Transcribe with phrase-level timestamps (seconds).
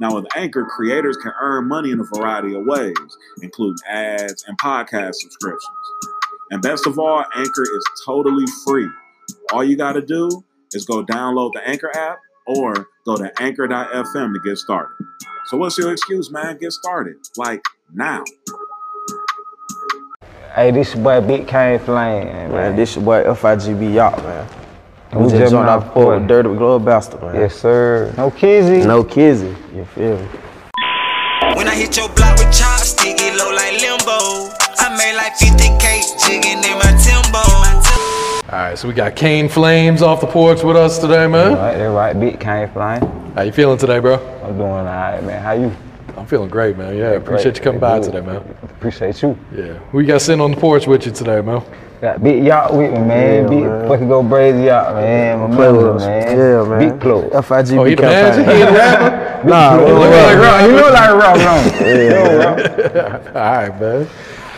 [0.00, 2.94] Now, with Anchor, creators can earn money in a variety of ways,
[3.42, 5.62] including ads and podcast subscriptions.
[6.50, 8.88] And best of all, Anchor is totally free.
[9.52, 14.34] All you got to do is go download the Anchor app or go to anchor.fm
[14.34, 14.94] to get started.
[15.46, 16.58] So, what's your excuse, man?
[16.58, 17.16] Get started.
[17.36, 17.62] Like
[17.92, 18.24] now.
[20.54, 22.50] Hey, this is your boy Big Kane Flame, man.
[22.52, 24.63] Man, this your boy FIGB Yop, man.
[25.14, 26.18] We We just just jumped out off the port port.
[26.20, 27.34] with Dirty Glove Bastard, man.
[27.36, 28.12] Yes, sir.
[28.16, 28.84] No kizzy.
[28.86, 30.26] No kizzy, you feel me?
[31.54, 34.50] When I hit your block with chopstick, it low like limbo.
[34.78, 37.38] I made like 50k jigging in my timbo.
[38.52, 41.54] All right, so we got Kane Flames off the porch with us today, man.
[41.54, 42.18] Right, that right.
[42.18, 43.04] Big Kane Flames.
[43.34, 44.14] How you feeling today, bro?
[44.44, 45.42] I'm doing all right, man.
[45.42, 45.72] How you?
[46.16, 46.96] I'm feeling great, man.
[46.96, 48.12] Yeah, appreciate you coming by Good.
[48.12, 48.36] today, man.
[48.62, 49.36] Appreciate you.
[49.54, 51.62] Yeah, We got sitting on the porch with you today, man?
[52.00, 53.42] Got Big Yop with me, man.
[53.44, 53.88] Yeah, big man.
[53.88, 55.50] fucking go brazy Yop, man.
[55.50, 56.02] My Play with us.
[56.02, 56.38] man.
[56.38, 56.78] Yeah, man.
[56.90, 57.32] Big clothes.
[57.32, 58.52] FIGB Oh, he the manager?
[58.52, 59.48] He the rapper?
[59.48, 60.42] Nah, Look like don't Rock.
[60.42, 60.70] rap.
[60.70, 63.34] You look like Rock, don't you?
[63.34, 64.08] All right, man.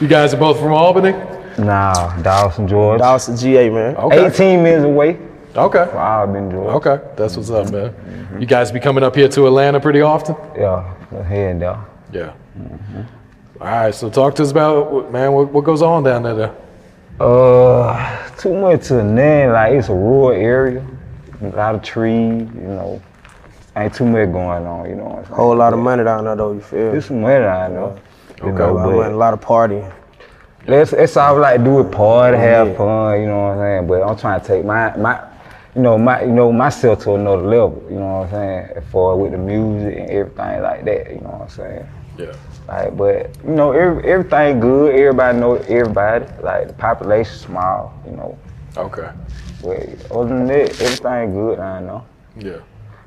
[0.00, 1.12] You guys are both from Albany?
[1.58, 2.98] Nah, Dawson, Georgia.
[3.02, 3.96] Dawson GA, man.
[3.96, 4.26] Okay.
[4.26, 5.18] 18 minutes away
[5.56, 5.86] Okay.
[5.88, 6.70] from Albany, Georgia.
[6.90, 8.36] Okay, that's what's up, man.
[8.40, 10.36] You guys be coming up here to Atlanta pretty often?
[10.56, 10.84] Yeah,
[11.28, 11.78] here and there.
[12.12, 12.32] Yeah.
[13.60, 16.34] All right, so talk to us about, man, what, what goes on down there?
[16.34, 16.54] there?
[17.18, 19.50] Uh, too much to name.
[19.52, 20.86] Like it's a rural area,
[21.40, 22.42] a lot of trees.
[22.54, 23.02] You know,
[23.76, 24.88] ain't too much going on.
[24.90, 25.32] You know, what I'm?
[25.32, 26.90] Whole lot of money down there, though, you feel me?
[26.92, 27.98] There's some money I know.
[28.42, 28.58] You Okay.
[28.58, 29.90] know, A lot of money, a lot of partying.
[30.66, 32.76] let's it's all like do it party, have Yeah.
[32.76, 33.20] fun.
[33.22, 33.86] You know what I'm saying?
[33.86, 35.18] But I'm trying to take my my.
[35.76, 37.84] You know my, you know myself to another level.
[37.90, 38.76] You know what I'm saying?
[38.76, 41.10] As far with the music and everything like that.
[41.10, 41.88] You know what I'm saying?
[42.16, 42.32] Yeah.
[42.66, 44.94] Like, but you know, every, everything good.
[44.94, 46.24] Everybody know everybody.
[46.42, 47.92] Like the population small.
[48.06, 48.38] You know,
[48.78, 49.10] Okay.
[49.62, 51.58] but other than that, everything good.
[51.58, 52.06] I know.
[52.38, 52.56] Yeah.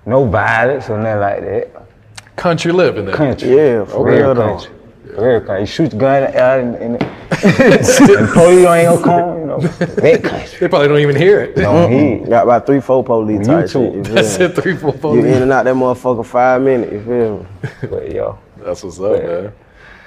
[0.05, 1.87] No violence or nothing like that.
[2.35, 3.15] Country living there.
[3.15, 3.49] Country.
[3.49, 4.17] Yeah, for Okay.
[4.21, 4.61] real, though.
[5.09, 5.27] Country.
[5.27, 5.59] Real country.
[5.61, 9.59] You shoot the gun out and, and, and police ain't gonna come, you know.
[9.59, 10.57] That country.
[10.59, 11.57] They probably don't even hear it.
[11.57, 12.19] No, he.
[12.29, 13.71] Got about three, four police type YouTube.
[13.71, 14.45] shit, you feel That's me?
[14.45, 15.15] it, three, four, four.
[15.15, 17.69] You in and out that motherfucker five minutes, you feel me?
[17.89, 19.53] But yo, That's what's up, man.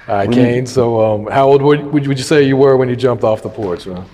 [0.08, 0.66] All right, Kane.
[0.66, 3.42] So, um, how old would, would would you say you were when you jumped off
[3.42, 4.04] the porch, man?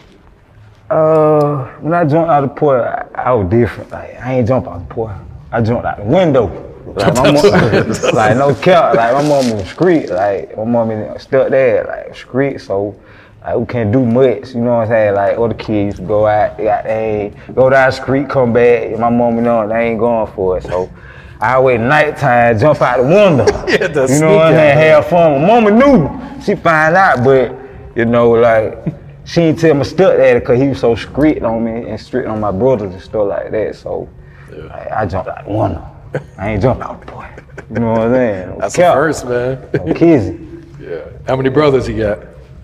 [0.90, 3.90] uh, when I jumped out the porch, I, I was different.
[3.90, 5.16] Like I ain't jump out the porch.
[5.50, 6.67] I jumped out the window.
[6.94, 8.94] Like, my mom, like no cap.
[8.94, 10.10] Like my mom was street.
[10.10, 12.60] Like my mom is stuck there, like street.
[12.60, 12.98] So
[13.42, 14.54] like we can't do much.
[14.54, 15.14] You know what I'm saying?
[15.14, 18.90] Like other kids go out, they got they go down the street, come back.
[18.90, 20.64] And my mom, you know, they ain't going for it.
[20.64, 20.90] So.
[21.40, 23.44] I wait nighttime, jump out the window.
[23.68, 24.76] Yeah, the you know what I'm saying?
[24.76, 25.40] Have fun.
[25.40, 26.42] My mama knew.
[26.42, 27.54] She find out, but
[27.94, 28.76] you know, like
[29.24, 32.28] she ain't tell me stuck there because he was so strict on me and strict
[32.28, 33.76] on my brothers and stuff like that.
[33.76, 34.08] So
[34.50, 35.97] like, I jumped out the window.
[36.38, 37.28] I ain't jumped out boy.
[37.70, 38.48] You know what I'm saying?
[38.50, 39.68] No That's the first, man.
[39.72, 40.38] No kizzy.
[40.80, 41.04] yeah.
[41.26, 42.20] How many brothers you got?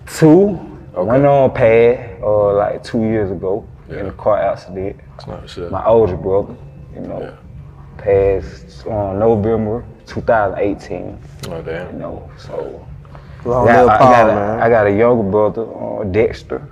[0.07, 0.59] Two.
[0.93, 3.99] One on pad, uh, like two years ago yeah.
[3.99, 4.95] in a car accident.
[5.27, 5.69] Oh, shit.
[5.69, 6.55] My older brother,
[6.93, 7.37] you know,
[7.97, 11.19] passed on November 2018.
[11.49, 11.93] Oh, damn.
[11.93, 12.87] You know, so.
[13.43, 14.59] Long Yeah, live I, Paul, got a, man.
[14.59, 16.67] I got a younger brother, uh, Dexter.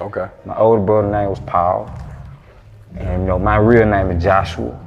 [0.00, 0.28] Okay.
[0.44, 1.90] My older brother name was Paul.
[2.96, 4.78] And you know, my real name is Joshua.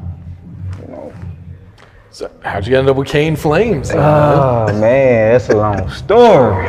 [2.16, 3.92] So how'd you end up with Kane Flames?
[3.92, 4.80] Oh man?
[4.80, 6.66] man, that's a long story.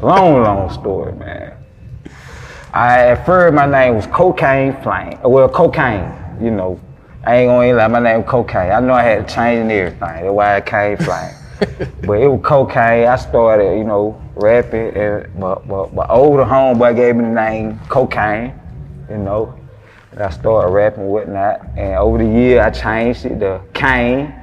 [0.00, 1.56] long, long story, man.
[2.72, 5.18] I at first my name was Cocaine Flame.
[5.24, 6.78] Well, cocaine, you know.
[7.24, 8.70] I ain't gonna lie, my name was cocaine.
[8.70, 9.98] I know I had to change and everything.
[9.98, 11.34] That's why I came flame.
[12.06, 13.08] but it was cocaine.
[13.08, 17.80] I started, you know, rapping and my, my, my older homeboy gave me the name
[17.88, 18.54] cocaine,
[19.10, 19.58] you know.
[20.12, 21.66] And I started rapping and whatnot.
[21.76, 24.37] And over the year I changed it to Kane.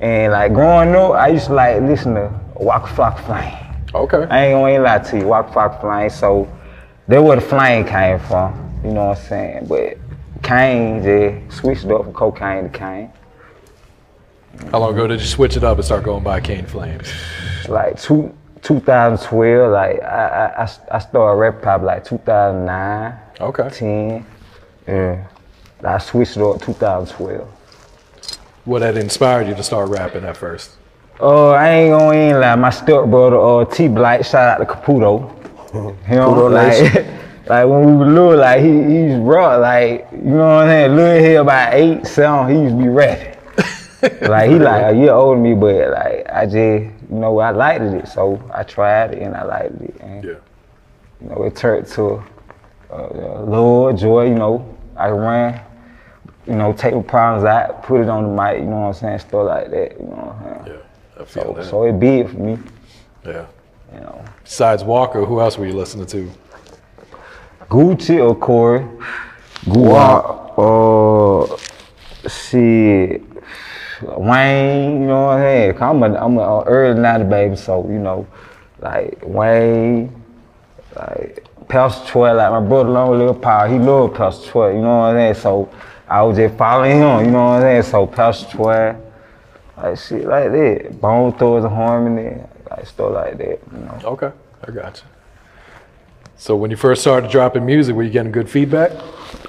[0.00, 3.74] And like growing up, I used to like listen to Waka Flocka Flame.
[3.94, 4.26] Okay.
[4.30, 6.10] I ain't gonna lie to you, Waka Flocka Flame.
[6.10, 6.48] So
[7.08, 8.80] that's where the flame came from.
[8.84, 9.66] You know what I'm saying?
[9.66, 9.98] But
[10.42, 13.10] Kane just switched it up from cocaine to Kane.
[14.70, 17.10] How long ago did you switch it up and start going by Kane Flames?
[17.68, 23.14] Like two, 2012, like I, I, I- started rapping probably like 2009.
[23.40, 23.68] Okay.
[23.68, 24.26] 10.
[24.86, 25.26] Yeah.
[25.84, 27.46] I switched it up 2012.
[28.68, 30.72] What had inspired you to start rapping at first?
[31.18, 32.54] Uh, I ain't gonna even lie.
[32.54, 35.30] My stepbrother, uh, T Blight, shout out to Caputo.
[35.72, 37.18] Him, Caputo like, Nation.
[37.46, 40.96] like when we were little, like he, he's raw, like you know what I'm saying.
[40.96, 44.28] Little here about eight, seven, he used to be rapping.
[44.28, 47.52] like he like a year older than me, but like I just, you know, I
[47.52, 50.34] liked it, so I tried it and I liked it, and Yeah.
[51.22, 52.22] you know, it turned to
[52.92, 54.26] uh, love, joy.
[54.26, 55.58] You know, I ran.
[56.48, 58.94] You know, take the problems out, put it on the mic, you know what I'm
[58.94, 60.78] saying, stuff like that, you know what I'm saying.
[60.78, 61.64] Yeah, I feel So, that.
[61.66, 62.58] so it big for me.
[63.26, 63.46] Yeah.
[63.94, 64.24] You know.
[64.44, 66.30] Besides Waka, who else were you listening to?
[67.68, 68.86] Gucci or Corey.
[69.66, 71.52] Guap.
[71.52, 71.56] Uh,
[72.28, 73.22] shit.
[74.02, 75.72] Wayne, you know what I'm saying?
[75.74, 78.26] 'Cause I'm a, I'm a early 90 baby, so, you know,
[78.80, 80.12] like Wayne,
[80.96, 84.98] like Pastor Troy, like my brother Long Little Power, he loved Pastor Troy, you know
[85.00, 85.34] what I'm saying?
[85.34, 85.68] So
[86.08, 87.82] I was just following him, you know what I'm saying?
[87.82, 88.96] So Pastor Troy,
[89.76, 91.00] like shit like that.
[91.00, 94.00] Bone and Harmony, like stuff like that, you know.
[94.04, 94.32] Okay,
[94.66, 95.08] I got you.
[96.36, 98.92] So when you first started dropping music, were you getting good feedback?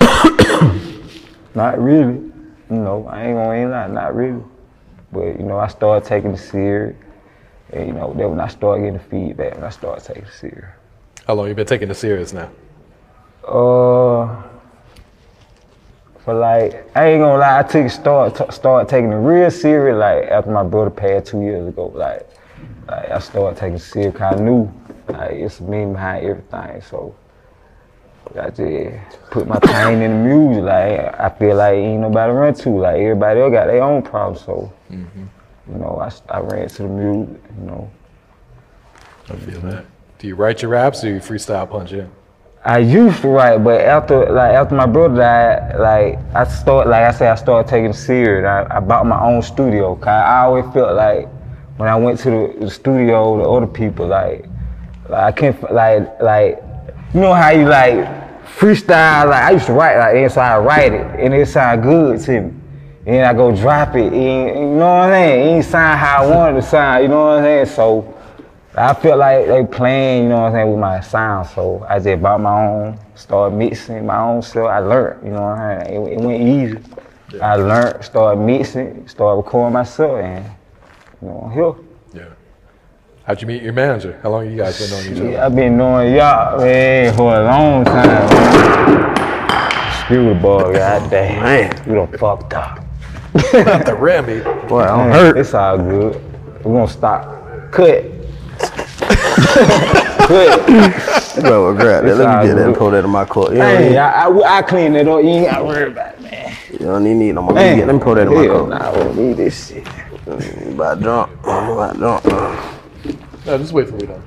[1.55, 2.13] Not really.
[2.69, 4.43] You know, I ain't gonna ain't lie, not really.
[5.11, 6.95] But you know, I started taking it serious.
[7.71, 10.69] And you know, then when I started getting feedback, when I started taking it serious.
[11.25, 12.49] How long you been taking it serious now?
[13.47, 14.43] Uh,
[16.29, 19.49] for like, I ain't gonna lie, I took it start t- started taking it real
[19.49, 21.87] serious like after my brother passed two years ago.
[21.87, 22.29] Like,
[22.87, 24.71] like I started taking it serious 'cause I knew
[25.07, 26.81] like it's me behind everything.
[26.81, 27.15] So
[28.39, 30.63] I just put my pain in the music.
[30.65, 32.69] Like I feel like ain't nobody run to.
[32.69, 34.45] Like everybody else got their own problems.
[34.45, 35.25] So mm-hmm.
[35.71, 37.41] you know, I, I ran to the music.
[37.59, 37.91] You know.
[39.29, 39.85] I feel that.
[40.19, 42.11] Do you write your raps or you freestyle punch in?
[42.65, 47.03] I used to write, but after like after my brother died, like I start like
[47.03, 48.45] I said, I started taking serious.
[48.45, 49.95] I, I bought my own studio.
[49.95, 51.29] Cause I always felt like
[51.77, 54.45] when I went to the, the studio, the other people like
[55.07, 56.61] like I can't like like
[57.13, 57.95] you know how you like
[58.45, 59.29] freestyle.
[59.29, 62.19] Like I used to write like that, so I write it and it sound good
[62.21, 62.53] to me.
[63.05, 65.39] And I go drop it, and, you know what I'm saying?
[65.39, 67.65] It ain't sound how I wanted to sound, you know what I'm saying?
[67.67, 68.18] So
[68.75, 71.47] I feel like they playing, you know what I'm saying, with my sound.
[71.49, 74.67] So I just bought my own, started mixing my own stuff.
[74.67, 76.05] I learned, you know what I'm saying?
[76.07, 77.41] It, it went easy.
[77.41, 80.45] I learned, started mixing, started recording myself, and
[81.21, 81.51] you know,
[82.13, 82.21] here.
[82.21, 82.29] Yeah.
[83.25, 84.19] How'd you meet your manager?
[84.23, 85.31] How long you guys been knowing each other?
[85.31, 88.29] Yeah, I've been knowing y'all man for a long time.
[88.29, 90.05] Man.
[90.05, 91.43] Screw the ball, goddamn.
[91.43, 92.83] Man, you done fucked up.
[93.53, 94.41] Not the Remy.
[94.67, 95.37] Boy, I'm hurt.
[95.37, 96.15] It's all good.
[96.63, 97.71] We're gonna stop.
[97.71, 98.18] Cut.
[99.39, 101.41] Cut.
[101.41, 102.15] Bro, grab that.
[102.17, 102.77] Let me get that and good.
[102.77, 103.51] pull that in my coat.
[103.53, 105.23] You Hey, need, I, I, I clean it up.
[105.23, 106.57] You ain't gotta worry about it, man.
[106.71, 107.53] you don't need, need no more.
[107.53, 108.69] Let me, get, let me pull that in my hell coat.
[108.69, 109.83] Nah, I don't need this shit.
[109.85, 111.31] Mm, you about drunk.
[111.45, 112.25] I'm about drunk.
[113.45, 114.23] No, just wait for we done.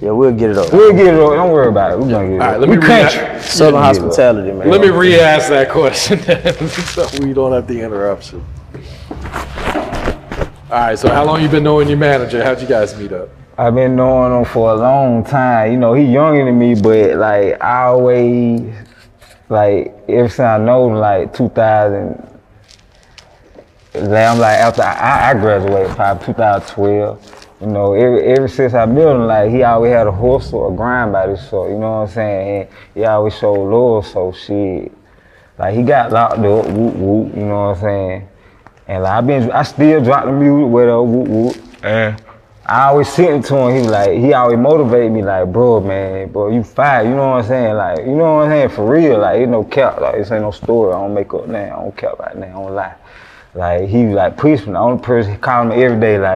[0.00, 0.72] Yeah, we'll get it up.
[0.72, 1.30] We'll get it up.
[1.32, 1.98] Don't worry about it.
[1.98, 2.60] We're gonna get it All up.
[2.60, 3.20] let me we read country.
[3.20, 3.42] that.
[3.42, 4.70] Southern hospitality, man.
[4.70, 6.20] Let me re-ask that question
[6.68, 8.44] so we don't have the interruption.
[10.68, 12.44] All right, so how long you been knowing your manager?
[12.44, 13.30] How'd you guys meet up?
[13.58, 15.72] I've been knowing him for a long time.
[15.72, 18.70] You know, he younger than me, but like I always,
[19.48, 22.22] like ever since I know him, like 2000.
[23.94, 27.48] Like, I'm like after I, I graduated, probably 2012.
[27.62, 30.76] You know, ever, ever since I met him, like he always had a hustle or
[30.76, 31.70] grind by this sort.
[31.70, 32.60] You know what I'm saying?
[32.60, 34.06] And he always showed love.
[34.06, 34.92] So shit,
[35.58, 37.34] like he got locked up, whoop whoop.
[37.34, 38.28] You know what I'm saying?
[38.86, 42.22] And like I been, I still drop the music with a whoop whoop.
[42.68, 43.76] I always sitting to him.
[43.82, 47.04] He like, he always motivate me like, bro, man, bro, you fire.
[47.04, 47.76] You know what I'm saying?
[47.76, 48.68] Like, you know what I'm saying?
[48.70, 50.00] For real, like, ain't no cap.
[50.00, 50.92] Like, this ain't no story.
[50.92, 51.78] I don't make up now.
[51.78, 52.46] I don't cap right now.
[52.46, 52.94] I don't lie.
[53.54, 54.72] Like, he like push me.
[54.72, 56.34] The only person calling me every day, like.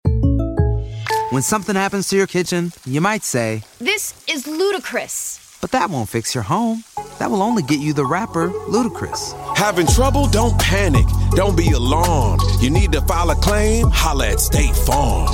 [1.32, 5.58] When something happens to your kitchen, you might say, This is ludicrous.
[5.60, 6.84] but that won't fix your home.
[7.18, 9.34] That will only get you the rapper, Ludacris.
[9.56, 10.26] Having trouble?
[10.28, 11.06] Don't panic.
[11.32, 12.40] Don't be alarmed.
[12.60, 13.88] You need to file a claim?
[13.90, 15.28] Holla at State Farm.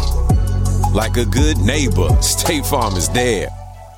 [0.93, 3.49] Like a good neighbor, State Farm is there.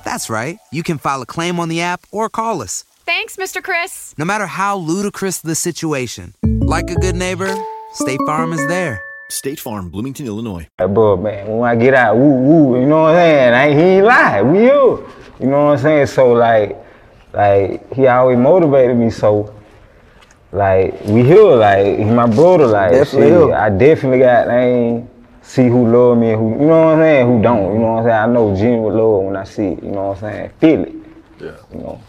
[0.03, 0.57] That's right.
[0.71, 2.83] You can file a claim on the app or call us.
[3.05, 3.63] Thanks, Mr.
[3.63, 4.13] Chris.
[4.17, 7.53] No matter how ludicrous the situation, like a good neighbor,
[7.93, 9.01] State Farm is there.
[9.29, 10.67] State Farm, Bloomington, Illinois.
[10.79, 13.53] Like, bro, man, when I get out, woo, woo, you know what I'm saying?
[13.53, 15.07] I, he ain't lie, we you.
[15.39, 16.07] You know what I'm saying?
[16.07, 16.75] So, like,
[17.33, 19.53] like, he always motivated me, so,
[20.51, 23.53] like, we here, like, he my brother, like, Definitely shit.
[23.53, 25.09] I definitely got, I ain't
[25.49, 27.93] see who love me and who, you know what I'm saying, who don't, you know
[27.93, 28.19] what I'm saying?
[28.21, 30.49] I know genuine love when I see it, you know what I'm saying?
[30.61, 30.93] Feel it,
[31.39, 31.51] Yeah.
[31.73, 32.01] you know?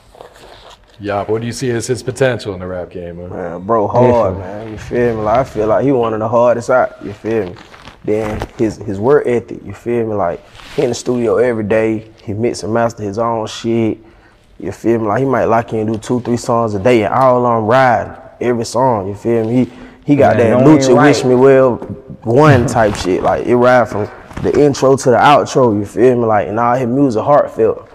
[0.98, 3.30] Yeah, what do you see as his potential in the rap game, man?
[3.30, 4.38] Man, bro, hard, Definitely.
[4.40, 4.72] man.
[4.72, 5.22] You feel me?
[5.22, 7.02] Like I feel like he one of the hardest out.
[7.02, 7.54] You feel me?
[8.04, 9.64] Then his his work ethic.
[9.64, 10.12] You feel me?
[10.14, 10.44] Like
[10.76, 12.10] he in the studio every day.
[12.22, 13.96] He mix and master his own shit.
[14.58, 15.06] You feel me?
[15.06, 17.64] Like he might lock in and do two, three songs a day, and all on
[17.66, 19.08] riding every song.
[19.08, 19.64] You feel me?
[19.64, 19.72] He
[20.04, 21.24] he got Man, that don't Lucha even Wish.
[21.24, 21.76] Me Well
[22.22, 23.22] one type shit.
[23.22, 24.08] Like it ride from
[24.42, 25.78] the intro to the outro.
[25.78, 26.24] You feel me?
[26.24, 27.88] Like and all his music heartfelt.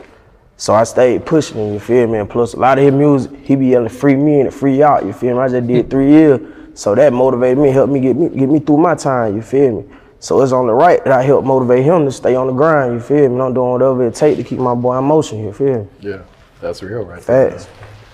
[0.58, 2.18] So I stayed pushing him, you feel me?
[2.18, 5.06] And plus a lot of his music, he be yelling free me and free out,
[5.06, 5.42] you feel me?
[5.42, 6.40] I just did three years.
[6.76, 9.82] So that motivated me, helped me get me get me through my time, you feel
[9.82, 9.96] me?
[10.20, 12.94] So it's on the right that I help motivate him to stay on the grind,
[12.94, 13.42] you feel me?
[13.42, 15.88] I'm doing whatever it take to keep my boy in motion, you feel me?
[16.00, 16.22] Yeah,
[16.62, 17.22] that's real, right?
[17.22, 17.68] there, Facts.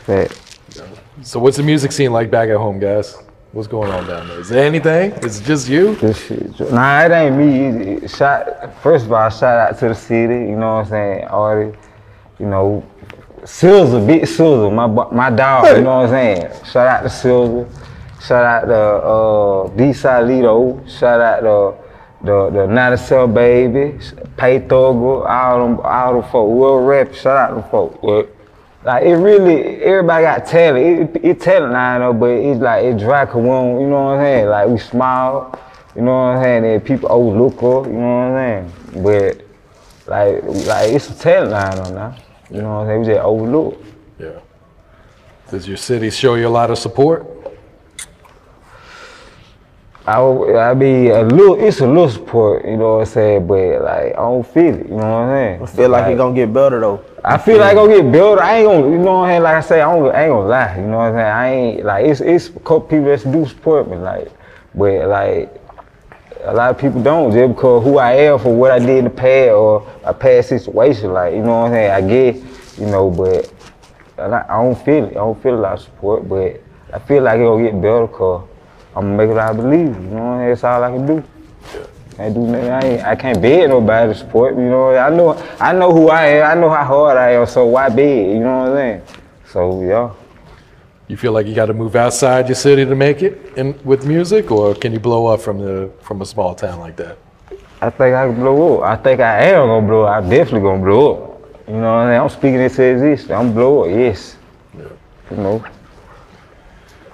[0.03, 0.79] Facts.
[0.79, 0.89] man.
[1.23, 3.15] So, what's the music scene like back at home, guys?
[3.53, 4.39] What's going on down there?
[4.39, 5.11] Is there anything?
[5.23, 5.95] Is it just you?
[5.95, 6.57] This shit.
[6.71, 7.95] Nah, it ain't me.
[7.95, 8.09] It-
[8.81, 10.35] first of all, shout out to the city.
[10.35, 11.23] You know what I'm saying?
[11.25, 11.77] Artie,
[12.39, 12.81] you know,
[13.43, 15.65] Silver, big Silver, my my dog.
[15.75, 16.63] You know what I'm saying?
[16.63, 17.67] Shout out to Silver.
[18.21, 19.83] Shout out to uh, D.
[19.91, 20.87] Salito.
[20.87, 23.99] Shout out to the the Not a Cell Baby,
[24.37, 26.49] Pay Thugger, all them all them folk.
[26.49, 27.13] World rap.
[27.13, 27.99] Shout out them folk.
[28.01, 28.33] But,
[28.83, 31.15] like it really, everybody got talent.
[31.17, 34.05] It, it talent now, though, but it's like it dry 'cause we don't, you know
[34.05, 34.47] what I'm saying?
[34.47, 35.59] Like we smile,
[35.95, 36.65] you know what I'm saying?
[36.65, 39.03] And people overlook us, you know what I'm saying?
[39.03, 39.41] But
[40.07, 42.15] like, like it's a talent line on now.
[42.49, 42.99] You know what I'm saying?
[43.01, 43.83] We just overlook.
[44.19, 44.39] Yeah.
[45.49, 47.25] Does your city show you a lot of support?
[50.07, 53.47] I, would- I be a little, it's a little support, you know what I'm saying?
[53.47, 55.61] But like, I don't feel it, you know what I'm saying?
[55.61, 57.01] I feel like he gonna get better though.
[57.23, 58.39] I feel like I'm gonna get built.
[58.39, 59.43] I ain't gonna, you know what I'm saying?
[59.43, 60.75] Like I say, I, don't, I ain't gonna lie.
[60.77, 61.27] You know what I'm saying?
[61.27, 64.31] I ain't like it's it's a couple people that do support me, like,
[64.73, 65.61] but like
[66.43, 69.03] a lot of people don't just because who I am for what I did in
[69.03, 71.13] the past or a past situation.
[71.13, 71.91] Like you know what I'm saying?
[71.91, 72.35] I get,
[72.79, 73.53] you know, but
[74.17, 75.11] I I don't feel it.
[75.11, 76.59] I don't feel a lot of support, but
[76.91, 78.47] I feel like it'll get better because
[78.95, 79.79] I'm gonna make it I believe.
[79.79, 80.49] You know what I'm saying?
[80.49, 81.23] That's all I can do.
[82.21, 82.69] Can't do nothing.
[82.69, 84.65] I, ain't, I can't beg nobody to support me.
[84.65, 86.51] You know, I know I know who I am.
[86.51, 87.47] I know how hard I am.
[87.47, 88.27] So why beg?
[88.27, 89.01] You know what I'm saying?
[89.47, 90.13] So yeah.
[91.07, 94.05] You feel like you got to move outside your city to make it in with
[94.05, 97.17] music, or can you blow up from the from a small town like that?
[97.81, 98.83] I think I can blow up.
[98.83, 100.23] I think I am gonna blow up.
[100.23, 101.67] I'm definitely gonna blow up.
[101.67, 102.21] You know what I'm saying?
[102.21, 103.31] I'm speaking it into existence.
[103.31, 103.89] I'm blow up.
[103.89, 104.37] Yes.
[104.75, 105.65] You know.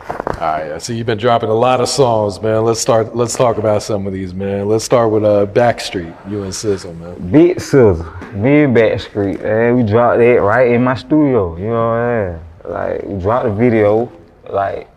[0.09, 2.63] All right, I see you've been dropping a lot of songs, man.
[2.63, 3.15] Let's start.
[3.15, 4.69] Let's talk about some of these, man.
[4.69, 7.31] Let's start with uh, Backstreet, you and Sizzle, man.
[7.31, 11.57] Big Sizzle, me and Backstreet, and we dropped that right in my studio.
[11.57, 12.73] You know what I'm saying?
[12.73, 14.11] Like we dropped the video
[14.49, 14.89] like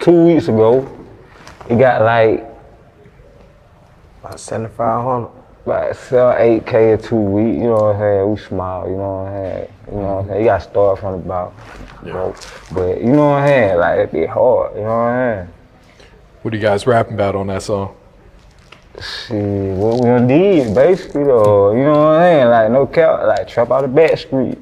[0.00, 0.88] two weeks ago.
[1.68, 2.44] It got like
[4.20, 5.30] About 7,500.
[5.66, 8.30] Like sell eight K in two weeks, you know what I'm saying?
[8.30, 9.72] We smile, you know what I'm saying?
[9.88, 10.40] You know what I'm saying?
[10.40, 11.54] You gotta start from the bottom.
[12.02, 12.34] bro.
[12.72, 13.78] But you know what I'm saying?
[13.78, 15.54] Like it be hard, you know what I'm saying?
[16.42, 17.94] What are you guys rapping about on that song?
[19.00, 21.72] Shit, what we done did, basically, though.
[21.72, 22.48] You know what I'm saying?
[22.48, 24.58] Like, no cap, like, trap out the back street.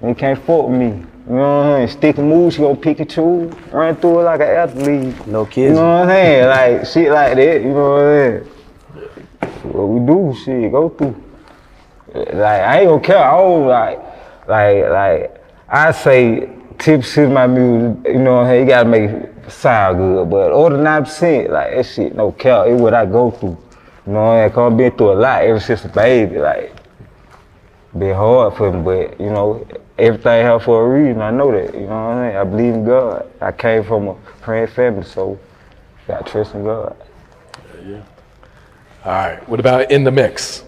[0.00, 0.86] They can't fuck me.
[0.86, 1.98] You know what I'm saying?
[1.98, 5.26] Stick and move, she gon' pick and choose, run through it like an athlete.
[5.26, 5.70] No kids.
[5.70, 6.48] You know what I'm saying?
[6.48, 8.55] Like, shit like that, you know what I'm saying?
[9.62, 11.22] What we do, shit, go through.
[12.14, 14.00] Like, I ain't gonna care, I don't, like,
[14.48, 18.62] like, like, I say tips to my music, you know what I'm saying?
[18.62, 20.30] You gotta make it sound good.
[20.30, 22.66] But over nine percent, like that shit, no care.
[22.66, 23.58] It's what I go through.
[24.06, 24.58] You know saying?
[24.58, 26.38] I've been through a lot ever since a baby.
[26.38, 26.72] Like,
[27.98, 29.66] been hard for me, but you know,
[29.98, 31.22] everything happened for a reason.
[31.22, 31.74] I know that.
[31.74, 32.36] You know what I'm saying?
[32.36, 33.32] I believe in God.
[33.40, 35.38] I came from a praying family, so
[36.06, 36.96] got trust in God.
[39.06, 39.48] All right.
[39.48, 40.64] What about in the mix?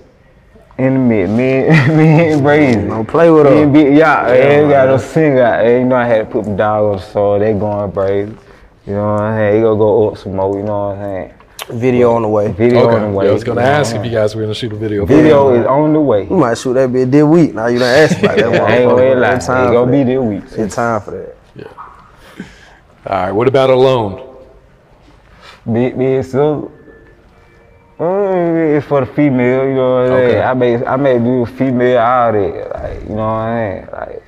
[0.79, 1.37] In the mix, me,
[1.97, 2.89] me and Brazy.
[2.89, 3.63] Don't play with Me her.
[3.65, 5.67] and Big, yeah, yeah, we got no singer out.
[5.67, 7.41] You know, I had to put my dog on the song.
[7.41, 8.39] They going Brazy.
[8.87, 9.57] You know what I'm saying?
[9.57, 10.57] He gonna go up some more.
[10.57, 11.81] You know what I'm saying?
[11.81, 12.53] Video on the way.
[12.53, 12.95] Video okay.
[12.95, 13.25] on the way.
[13.25, 15.05] Yeah, I was gonna you ask if you guys were gonna shoot a video.
[15.05, 15.61] Video it.
[15.63, 16.27] is on the way.
[16.27, 17.55] We might shoot that bit this week.
[17.55, 18.47] Now you done asked about that.
[18.63, 19.21] I ain't gonna motherfucker.
[19.21, 19.33] lie.
[19.33, 20.05] Ain't time gonna be that.
[20.05, 20.65] this week.
[20.65, 21.37] It's time for that.
[21.57, 22.45] Yeah.
[23.05, 23.33] All right.
[23.33, 24.37] What about alone?
[25.67, 26.71] Big, big, so.
[28.01, 30.31] Uh, it's for the female, you know what I'm saying?
[30.31, 30.43] Okay.
[30.43, 33.89] I may, I may do female all that, like, you know what I mean?
[33.91, 34.23] Like,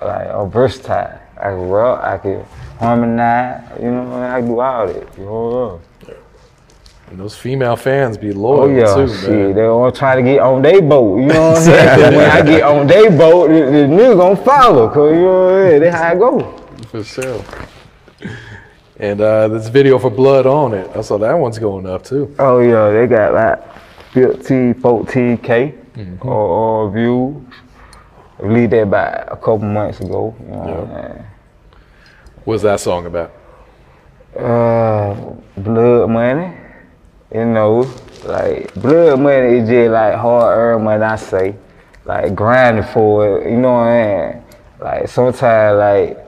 [0.00, 1.20] like, I'm versatile.
[1.36, 2.44] I can rock, I can
[2.78, 4.30] harmonize, you know what I, mean?
[4.30, 5.80] I can do all that, you know
[7.10, 9.54] And those female fans be Oh loyal yeah, too, shit, man.
[9.54, 12.14] they all trying to get on their boat, you know what I'm saying?
[12.16, 15.52] when I get on their boat, the, the nigga gonna follow, cause you know what
[15.52, 15.68] I mean?
[15.68, 15.80] saying?
[15.82, 16.56] That's how I go.
[16.90, 17.44] For sure.
[19.00, 20.94] And uh, this video for Blood on it.
[20.94, 22.34] I saw that one's going up too.
[22.38, 26.28] Oh yeah, they got like 15, 14K Mm-hmm.
[26.28, 26.32] or,
[26.86, 27.36] or views.
[28.38, 30.34] I released that about a couple months ago.
[30.40, 31.24] You know what I'm?
[32.44, 33.32] What's that song about?
[34.38, 35.14] Uh,
[35.60, 36.54] blood money.
[37.34, 37.92] You know,
[38.24, 41.02] like blood money is just like hard earned money.
[41.02, 41.56] I say,
[42.04, 43.50] like grinding for it.
[43.50, 44.44] You know what I mean?
[44.80, 46.18] Like sometimes, like,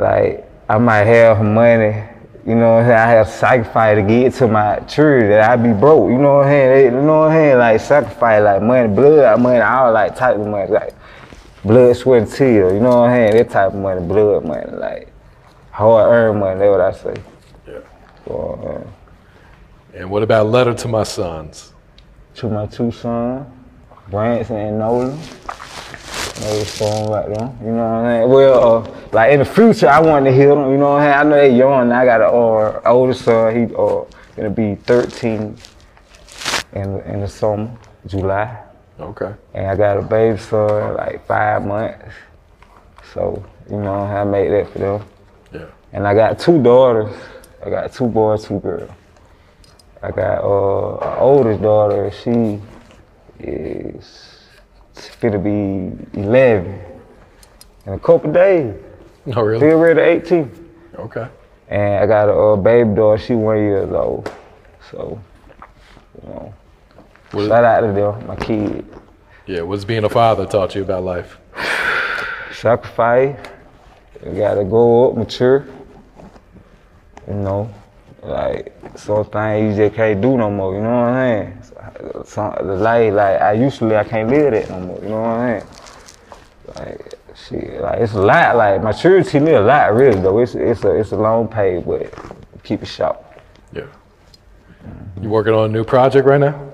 [0.00, 2.04] like I might have money.
[2.46, 2.98] You know what I'm saying?
[2.98, 6.10] I have to sacrifice to get to my church that I be broke.
[6.10, 6.70] You know what I'm saying?
[6.70, 7.58] They- You know what I'm saying?
[7.58, 10.94] Like sacrifice, like money, blood money, all like type of money, like
[11.64, 12.72] blood, sweat, and tears.
[12.72, 13.36] You know what I'm saying?
[13.36, 15.12] That type of money, blood money, like
[15.72, 16.60] hard earned money.
[16.60, 17.22] That's what I say.
[17.66, 17.78] Yeah.
[18.28, 21.72] So, uh, And what about Letter to My Sons?
[22.36, 23.44] to my two sons,
[24.08, 25.18] Branson and Nolan.
[26.40, 27.54] Know the song right there.
[27.60, 28.30] You know what I'm saying?
[28.30, 30.70] Well, uh, like in the future, I want to hear them.
[30.70, 31.18] You know what I'm saying?
[31.18, 31.92] I know they young.
[31.92, 33.54] I got an uh, older son.
[33.54, 34.04] He uh,
[34.36, 35.54] gonna be 13
[36.72, 37.70] in in the summer,
[38.06, 38.58] July.
[38.98, 39.34] Okay.
[39.52, 42.06] And I got a baby son, like five months.
[43.12, 45.04] So you know I made that for them.
[45.52, 45.66] Yeah.
[45.92, 47.14] And I got two daughters.
[47.62, 48.90] I got two boys, two girls.
[50.02, 52.10] I got uh, an oldest daughter.
[52.10, 52.62] She
[53.38, 54.29] is
[55.20, 56.80] gonna be 11
[57.86, 58.74] in a couple days.
[59.34, 59.58] Oh, really?
[59.58, 60.68] Still ready 18.
[60.96, 61.28] Okay.
[61.68, 63.18] And I got a uh, baby daughter.
[63.22, 64.32] She one years old.
[64.90, 65.20] So,
[66.22, 66.54] you know,
[67.32, 68.84] What- shout out to them, my kid.
[69.46, 69.62] Yeah.
[69.62, 71.38] What's being a father taught you about life?
[72.52, 73.36] sacrifice.
[74.24, 75.66] You gotta grow up, mature.
[77.26, 77.70] You know,
[78.22, 80.74] like some things you just can't do no more.
[80.74, 82.24] You know what I'm saying?
[82.24, 84.98] Some, the life like I usually I can't live that no more.
[85.02, 85.70] You know what I'm saying?
[86.74, 88.56] Like shit, like it's a lot.
[88.56, 90.38] Like maturity me a lot, really though.
[90.38, 92.12] It's it's a it's a long pay, but
[92.62, 93.18] keep it short.
[93.72, 93.86] Yeah.
[95.20, 96.70] You working on a new project right now?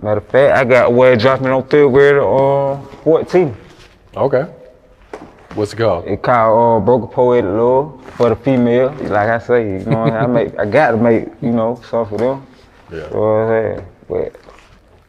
[0.00, 3.56] Matter of fact, I got where dropping on third grade on 14.
[4.16, 4.52] Okay.
[5.54, 6.06] What's it called?
[6.06, 8.90] It called uh, Broken Poetic Love for the female.
[9.02, 10.04] Like I say, you know?
[10.04, 12.46] I make, I got to make, you know, something for them.
[12.90, 13.08] Yeah.
[13.08, 13.86] You know what I'm saying?
[14.08, 14.40] But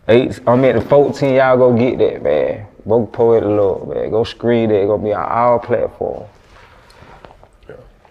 [0.10, 1.36] eight, I'm at the 14.
[1.36, 2.68] Y'all go get that, man.
[2.86, 4.10] Broken Poetic Love, man.
[4.10, 4.76] Go screen that.
[4.76, 6.30] It's gonna be on all platforms.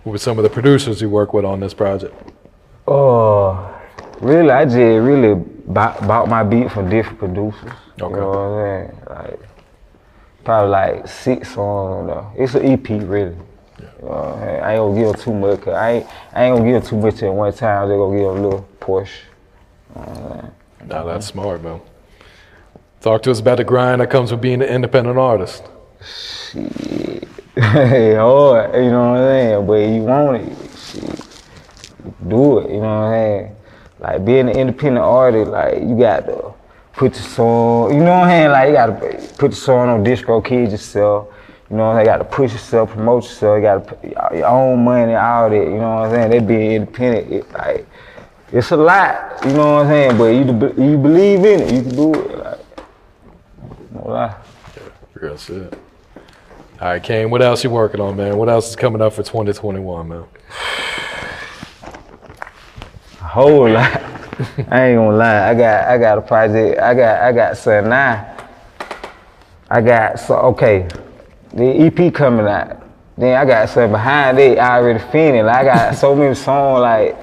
[0.05, 2.15] Who were some of the producers you work with on this project?
[2.89, 3.73] Oh,
[4.21, 4.51] really?
[4.51, 7.73] I just really bought, bought my beat from different producers.
[8.01, 8.15] Okay.
[8.15, 9.03] You know what I'm saying?
[9.09, 9.41] Like
[10.45, 12.09] probably like six songs.
[12.09, 12.33] Though.
[12.37, 13.37] It's an EP, really.
[14.01, 14.65] What I'm saying?
[14.65, 15.61] Ain't gonna give too much.
[15.61, 17.89] Cause I ain't, I ain't gonna give too much at one time.
[17.89, 19.13] They gonna give a little push.
[19.95, 20.43] Uh,
[20.87, 21.81] nah, that's smart, man.
[23.01, 25.65] Talk to us about the grind that comes with being an independent artist.
[26.05, 27.29] Shit.
[27.59, 29.67] hard, you know what I'm saying?
[29.67, 31.27] But you want it, shit.
[32.27, 33.57] Do it, you know what I'm saying?
[33.99, 36.55] Like being an independent artist, like you got to
[36.93, 38.51] put your song, you know what I'm saying?
[38.51, 41.29] Like you got to put your song on DistroKids yourself.
[41.71, 42.07] You know what I'm saying?
[42.07, 43.57] You got to push yourself, promote yourself.
[43.57, 45.57] You got to put your own money, all that.
[45.57, 46.31] You know what I'm saying?
[46.31, 47.87] They being independent, it, like
[48.53, 49.39] it's a lot.
[49.45, 50.19] You know what I'm saying?
[50.19, 50.25] But
[50.77, 52.39] you you believe in it, you can do it.
[52.39, 52.61] Like,
[53.93, 54.37] no lie.
[55.15, 55.73] Real shit.
[56.81, 58.37] All right, Kane, what else you working on, man?
[58.37, 60.25] What else is coming up for 2021, man?
[63.21, 64.03] A whole lot.
[64.71, 65.49] I ain't gonna lie.
[65.51, 66.81] I got I got a project.
[66.81, 68.37] I got I got something now.
[69.71, 70.89] I got so okay.
[71.55, 72.83] The EP coming out.
[73.17, 74.59] Then I got something behind it.
[74.59, 75.45] I already finished.
[75.45, 76.81] Like I got so many songs.
[76.81, 77.17] Like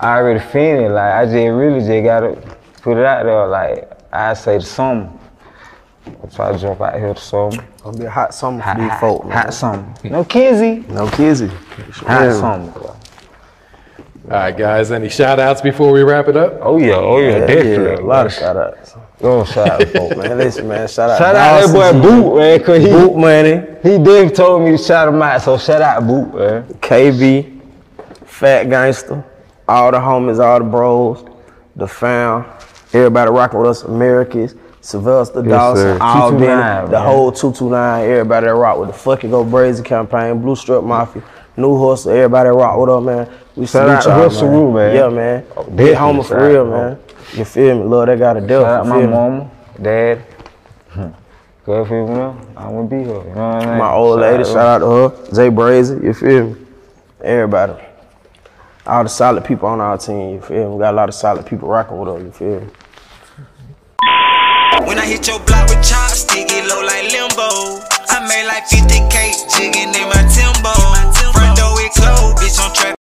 [0.00, 0.92] I already finished.
[0.92, 3.46] Like I just really just gotta put it out there.
[3.46, 5.10] Like I say the summer.
[6.22, 7.64] If I jump out here to summer.
[7.82, 9.32] Gonna be a hot summer Hot, for these hot, folk, man.
[9.32, 9.94] hot summer.
[10.04, 10.84] No kizzy.
[10.88, 11.48] No kizzy.
[12.06, 12.96] Hot summer.
[14.24, 14.90] All right, guys.
[14.90, 16.54] Any shout outs before we wrap it up?
[16.62, 17.84] Oh yeah, oh yeah, Yeah, definitely.
[17.84, 18.94] yeah, a lot of shout outs.
[19.20, 21.18] Oh, shout out to folk, Man, listen, man, shout out.
[21.18, 24.72] Shout out that boy Dawson, Boot, man, cause he Boot money, he did told me
[24.72, 26.64] to shout him out, so shout out Boot, man.
[26.80, 27.60] KB,
[28.26, 29.24] Fat Gangster,
[29.68, 31.24] all the homies, all the bros,
[31.76, 32.44] the fam,
[32.92, 35.98] everybody rocking with us, Americans, Sylvester Yes, Dawson, sir.
[36.02, 37.06] all 229, Benny, the man.
[37.06, 41.22] whole 229, everybody that rock with the fucking Go Brazy campaign, Blue Strip Mafia,
[41.56, 43.38] New Hustle, everybody that rock with us, man.
[43.56, 44.96] We Shout salute out to y'all, Hustle Rule, man.
[44.96, 45.46] Yeah, man.
[45.56, 46.98] Oh, Big definitely homer for real, out, man.
[47.34, 47.84] You feel me?
[47.84, 48.62] Love that got a death.
[48.62, 49.12] Shout out my feel me?
[49.12, 50.24] mama, dad.
[51.64, 53.06] Cause if you know, I wouldn't be here.
[53.06, 53.78] You know what I mean?
[53.78, 55.26] My old lady, shout out to her.
[55.32, 56.56] Jay Brazy, you feel me?
[57.22, 57.82] Everybody.
[58.86, 60.74] All the solid people on our team, you feel me?
[60.74, 62.66] We got a lot of solid people rocking with us, you feel me?
[64.86, 67.80] When I hit your block with chopstick, it low like limbo.
[68.10, 70.74] I made like 50k jigging in my timbo.
[71.32, 73.03] Front door it closed, bitch on trap.